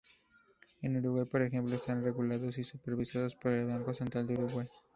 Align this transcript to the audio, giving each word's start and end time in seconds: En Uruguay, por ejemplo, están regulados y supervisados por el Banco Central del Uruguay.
En 0.81 0.97
Uruguay, 0.97 1.25
por 1.25 1.43
ejemplo, 1.43 1.75
están 1.75 2.03
regulados 2.03 2.57
y 2.57 2.63
supervisados 2.63 3.35
por 3.35 3.51
el 3.51 3.67
Banco 3.67 3.93
Central 3.93 4.25
del 4.25 4.39
Uruguay. 4.39 4.67